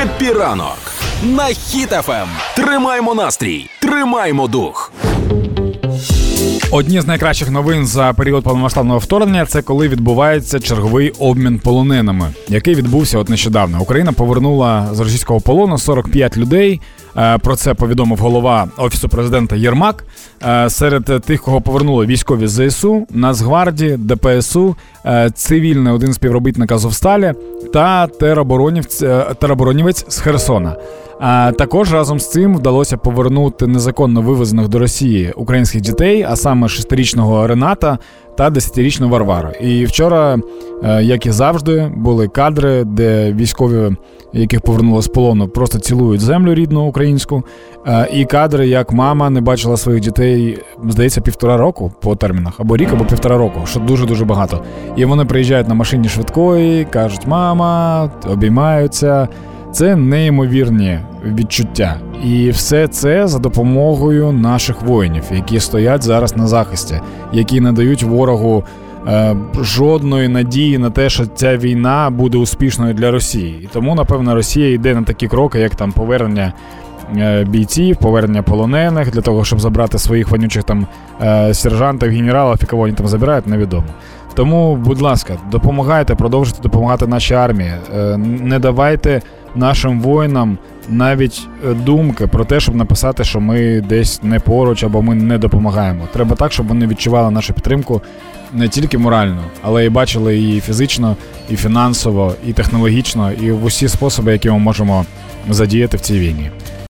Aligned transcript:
Happy 0.00 0.32
ранок 0.32 0.78
на 1.22 1.44
Хіт 1.44 1.92
FM. 1.92 2.28
Тримаймо 2.56 3.14
настрій, 3.14 3.70
тримаймо 3.80 4.48
дух. 4.48 4.92
Одні 6.70 7.00
з 7.00 7.06
найкращих 7.06 7.50
новин 7.50 7.86
за 7.86 8.12
період 8.12 8.44
повномасштабного 8.44 8.98
вторгнення 8.98 9.46
це 9.46 9.62
коли 9.62 9.88
відбувається 9.88 10.60
черговий 10.60 11.12
обмін 11.18 11.58
полоненими, 11.58 12.32
який 12.48 12.74
відбувся 12.74 13.18
от 13.18 13.28
нещодавно. 13.28 13.80
Україна 13.80 14.12
повернула 14.12 14.88
з 14.92 15.00
російського 15.00 15.40
полону 15.40 15.78
45 15.78 16.36
людей. 16.36 16.80
Е, 17.16 17.38
Про 17.38 17.56
це 17.56 17.74
повідомив 17.74 18.18
голова 18.18 18.68
офісу 18.76 19.08
президента 19.08 19.56
Єрмак. 19.56 20.04
Е, 20.42 20.70
Серед 20.70 21.04
тих, 21.04 21.42
кого 21.42 21.60
повернули 21.60 22.06
військові 22.06 22.46
ЗСУ, 22.46 23.06
Нацгвардії, 23.10 23.96
ДПСУ, 23.96 24.76
е, 25.06 25.30
цивільний 25.34 25.92
один 25.92 26.12
співробітник 26.12 26.72
Азовсталі 26.72 27.32
та 27.72 28.06
тероборонівець 29.40 30.04
з 30.08 30.18
Херсона. 30.20 30.76
А 31.22 31.52
також 31.52 31.92
разом 31.92 32.20
з 32.20 32.30
цим 32.30 32.56
вдалося 32.56 32.96
повернути 32.96 33.66
незаконно 33.66 34.22
вивезених 34.22 34.68
до 34.68 34.78
Росії 34.78 35.32
українських 35.36 35.80
дітей, 35.80 36.26
а 36.28 36.36
саме 36.36 36.68
шестирічного 36.68 37.46
Рената 37.46 37.98
та 38.36 38.50
десятирічну 38.50 39.08
Варвару. 39.08 39.48
І 39.60 39.84
вчора, 39.84 40.38
е, 40.84 41.02
як 41.02 41.26
і 41.26 41.30
завжди, 41.30 41.92
були 41.96 42.28
кадри, 42.28 42.84
де 42.84 43.32
військові, 43.32 43.96
яких 44.32 44.60
повернули 44.60 45.02
з 45.02 45.08
полону, 45.08 45.48
просто 45.48 45.78
цілують 45.78 46.20
землю 46.20 46.54
рідну 46.54 46.86
українську. 46.86 47.42
Е, 47.86 48.08
І 48.12 48.24
кадри, 48.24 48.68
як 48.68 48.92
мама 48.92 49.30
не 49.30 49.40
бачила 49.40 49.76
своїх 49.76 50.00
дітей, 50.00 50.58
здається, 50.88 51.20
півтора 51.20 51.56
року 51.56 51.92
по 52.00 52.16
термінах, 52.16 52.54
або 52.58 52.76
рік, 52.76 52.88
або 52.92 53.04
півтора 53.04 53.36
року, 53.38 53.60
що 53.64 53.80
дуже 53.80 54.06
дуже 54.06 54.24
багато. 54.24 54.60
І 54.96 55.04
вони 55.04 55.24
приїжджають 55.24 55.68
на 55.68 55.74
машині 55.74 56.08
швидкої, 56.08 56.84
кажуть, 56.84 57.26
мама, 57.26 58.10
обіймаються. 58.32 59.28
Це 59.72 59.96
неймовірні 59.96 60.98
відчуття. 61.24 61.96
І 62.24 62.50
все 62.50 62.88
це 62.88 63.28
за 63.28 63.38
допомогою 63.38 64.32
наших 64.32 64.82
воїнів, 64.82 65.22
які 65.34 65.60
стоять 65.60 66.02
зараз 66.02 66.36
на 66.36 66.46
захисті, 66.46 67.00
які 67.32 67.60
не 67.60 67.72
дають 67.72 68.02
ворогу 68.02 68.64
е, 69.08 69.36
жодної 69.60 70.28
надії 70.28 70.78
на 70.78 70.90
те, 70.90 71.10
що 71.10 71.26
ця 71.26 71.56
війна 71.56 72.10
буде 72.10 72.38
успішною 72.38 72.94
для 72.94 73.10
Росії. 73.10 73.60
І 73.64 73.68
тому, 73.72 73.94
напевно, 73.94 74.34
Росія 74.34 74.72
йде 74.72 74.94
на 74.94 75.02
такі 75.02 75.28
кроки, 75.28 75.58
як 75.60 75.74
там 75.74 75.92
повернення. 75.92 76.52
е, 77.16 77.44
Бійців, 77.44 77.96
повернення 77.96 78.42
полонених 78.42 79.10
для 79.10 79.20
того, 79.20 79.44
щоб 79.44 79.60
забрати 79.60 79.98
своїх 79.98 80.30
вонючих 80.30 80.62
там 80.62 80.86
е, 81.22 81.54
сержантів, 81.54 82.10
генералів, 82.10 82.58
і 82.62 82.66
кого 82.66 82.82
вони 82.82 82.94
там 82.94 83.08
забирають, 83.08 83.46
невідомо. 83.46 83.84
Тому, 84.34 84.76
будь 84.76 85.00
ласка, 85.00 85.34
допомагайте, 85.50 86.14
продовжуйте 86.14 86.62
допомагати 86.62 87.06
нашій 87.06 87.34
армії. 87.34 87.72
Не 88.18 88.58
давайте 88.58 89.22
нашим 89.54 90.00
воїнам 90.00 90.58
навіть 90.88 91.48
е, 91.64 91.74
думки 91.74 92.26
про 92.26 92.44
те, 92.44 92.60
щоб 92.60 92.74
написати, 92.74 93.24
що 93.24 93.40
ми 93.40 93.80
десь 93.80 94.22
не 94.22 94.40
поруч 94.40 94.84
або 94.84 95.02
ми 95.02 95.14
не 95.14 95.38
допомагаємо. 95.38 96.08
Треба 96.12 96.36
так, 96.36 96.52
щоб 96.52 96.66
вони 96.66 96.86
відчували 96.86 97.30
нашу 97.30 97.54
підтримку 97.54 98.02
не 98.52 98.68
тільки 98.68 98.98
морально, 98.98 99.42
але 99.62 99.84
і 99.84 99.88
бачили 99.88 100.36
її 100.36 100.60
фізично, 100.60 101.16
і 101.50 101.56
фінансово, 101.56 102.34
і 102.46 102.52
технологічно, 102.52 103.32
і 103.32 103.52
в 103.52 103.64
усі 103.64 103.88
способи, 103.88 104.32
які 104.32 104.50
ми 104.50 104.58
можемо 104.58 105.04
задіяти 105.50 105.96
в 105.96 106.00
цій 106.00 106.18
війні. 106.18 106.50